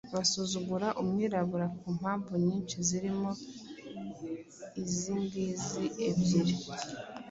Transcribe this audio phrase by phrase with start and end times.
[0.13, 3.29] Basuzuguraga umwirabura ku mpamvu nyinshi zirimo
[4.83, 6.55] izingizi ebyiri